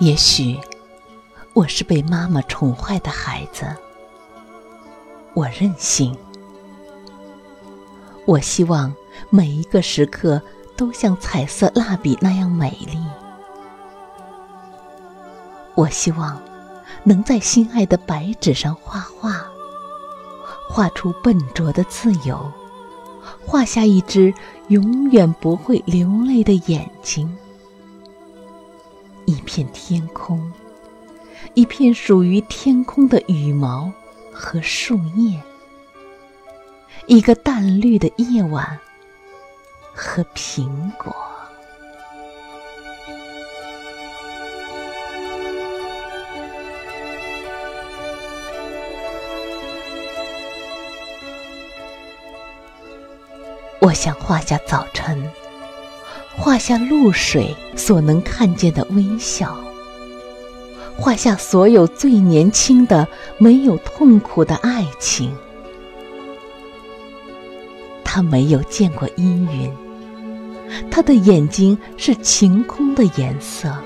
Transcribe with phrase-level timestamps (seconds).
[0.00, 0.56] 也许
[1.54, 3.66] 我是被妈妈宠坏的孩子，
[5.34, 6.16] 我任性。
[8.24, 8.94] 我希望
[9.28, 10.40] 每一个时刻
[10.76, 12.96] 都像彩色蜡笔那样美丽。
[15.74, 16.40] 我希望
[17.02, 19.44] 能在心爱的白纸上画画，
[20.70, 22.52] 画出笨拙的自由，
[23.44, 24.32] 画下一只
[24.68, 27.36] 永远不会流泪的眼睛。
[29.48, 30.52] 片天空，
[31.54, 33.90] 一片属于天空的羽毛
[34.30, 35.40] 和树叶，
[37.06, 38.78] 一个淡绿的夜晚
[39.94, 40.68] 和苹
[40.98, 41.16] 果。
[53.80, 55.47] 我想画下早晨。
[56.38, 59.58] 画下露水所能看见的微笑，
[60.96, 63.06] 画下所有最年轻的、
[63.38, 65.36] 没有痛苦的爱情。
[68.04, 69.70] 他没有见过阴云，
[70.90, 73.76] 他的眼睛是晴空的颜色。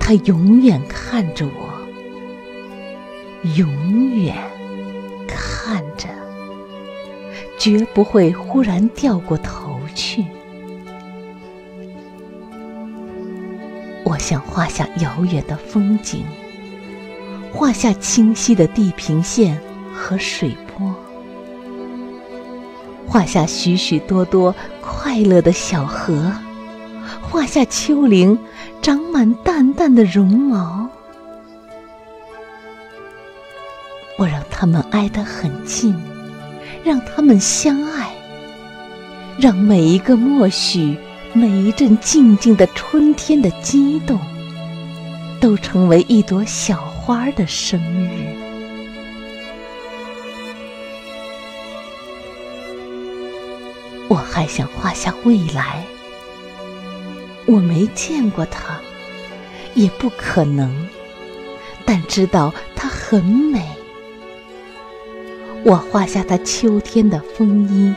[0.00, 1.68] 他永远看着我，
[3.56, 4.34] 永远
[5.28, 6.08] 看着，
[7.58, 10.24] 绝不会忽然掉过头去。
[14.14, 16.24] 我想画下遥远的风景，
[17.52, 19.60] 画下清晰的地平线
[19.92, 20.94] 和水波，
[23.08, 26.32] 画下许许多多快乐的小河，
[27.20, 28.38] 画下丘陵
[28.80, 30.88] 长满淡淡的绒毛。
[34.16, 35.92] 我让他们挨得很近，
[36.84, 38.14] 让他们相爱，
[39.40, 40.96] 让每一个默许。
[41.36, 44.20] 每一阵静静的春天的激动，
[45.40, 48.24] 都成为一朵小花的生日。
[54.06, 55.84] 我还想画下未来，
[57.46, 58.78] 我没见过它，
[59.74, 60.72] 也不可能，
[61.84, 63.60] 但知道它很美。
[65.64, 67.92] 我画下它秋天的风衣。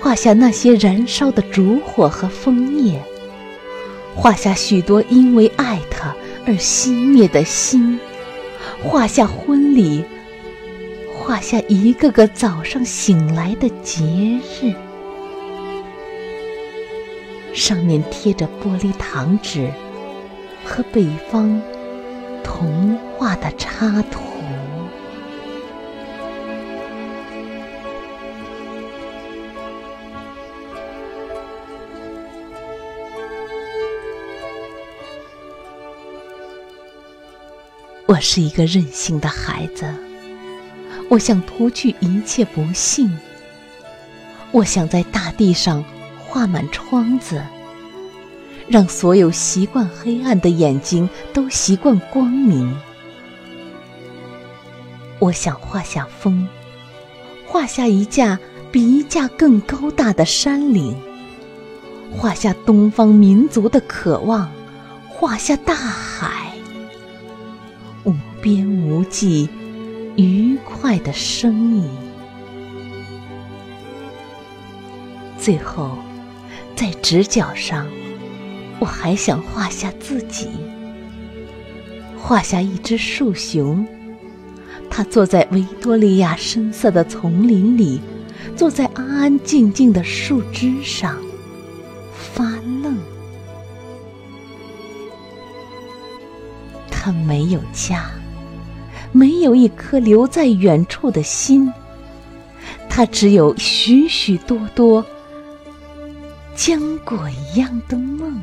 [0.00, 3.00] 画下那些燃烧的烛火和枫叶，
[4.14, 6.16] 画下许多因为爱他
[6.46, 8.00] 而熄灭的心，
[8.82, 10.02] 画下婚礼，
[11.14, 14.02] 画下一个个早上醒来的节
[14.62, 14.72] 日，
[17.52, 19.70] 上面贴着玻璃糖纸
[20.64, 21.60] 和北方
[22.42, 24.29] 童话的插图。
[38.10, 39.86] 我是一个任性的孩子，
[41.08, 43.08] 我想脱去一切不幸。
[44.50, 45.84] 我想在大地上
[46.18, 47.40] 画满窗子，
[48.66, 52.76] 让所有习惯黑暗的眼睛都习惯光明。
[55.20, 56.48] 我想画下风，
[57.46, 58.36] 画下一架
[58.72, 61.00] 比一架更高大的山岭，
[62.10, 64.50] 画下东方民族的渴望，
[65.08, 66.49] 画下大海。
[68.40, 69.48] 边无际，
[70.16, 71.84] 愉快的声音。
[75.38, 75.98] 最后，
[76.76, 77.86] 在直角上，
[78.78, 80.48] 我还想画下自己，
[82.18, 83.86] 画下一只树熊，
[84.90, 88.00] 它坐在维多利亚深色的丛林里，
[88.56, 91.16] 坐在安安静静的树枝上，
[92.12, 92.44] 发
[92.82, 92.98] 愣。
[96.90, 98.10] 它没有家。
[99.12, 101.72] 没有一颗留在远处的心，
[102.88, 105.04] 它只有许许多多
[106.56, 108.40] 浆果一样的梦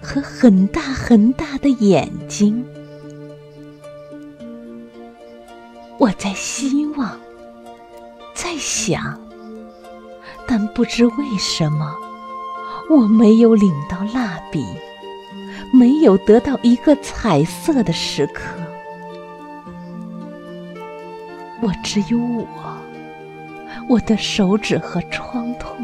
[0.00, 2.64] 和很大很大的眼睛。
[5.98, 7.20] 我在希望，
[8.34, 9.20] 在想，
[10.48, 11.94] 但不知为什么，
[12.90, 14.64] 我没有领到蜡笔，
[15.72, 18.42] 没有得到一个彩色的时刻。
[21.62, 22.76] 我只有我，
[23.88, 25.76] 我的手指和创痛，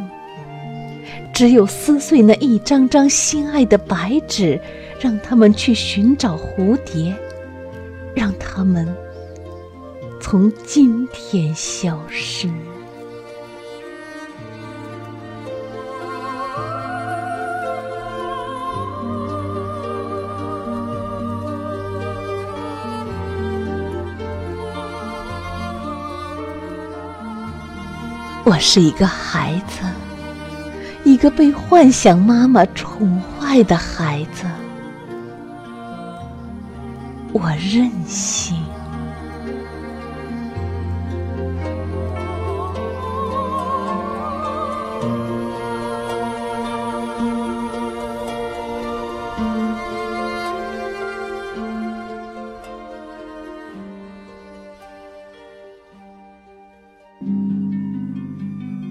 [1.33, 4.61] 只有撕碎那一张张心爱的白纸，
[4.99, 7.15] 让他们去寻找蝴蝶，
[8.13, 8.93] 让他们
[10.21, 12.51] 从今天消失。
[28.49, 29.85] 我是一个孩子，
[31.05, 34.47] 一个被幻想妈妈宠坏的孩子。
[37.31, 38.57] 我任性。